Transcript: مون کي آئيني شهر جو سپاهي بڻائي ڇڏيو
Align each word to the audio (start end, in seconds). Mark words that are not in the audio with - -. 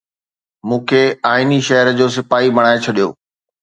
مون 0.67 0.79
کي 0.89 1.03
آئيني 1.33 1.59
شهر 1.69 1.87
جو 1.99 2.05
سپاهي 2.17 2.49
بڻائي 2.57 2.77
ڇڏيو 2.85 3.09